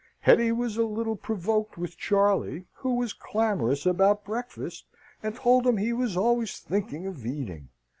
[0.21, 4.85] Hetty was a little provoked with Charley, who was clamorous about breakfast,
[5.21, 7.69] and told him he was always thinking of eating.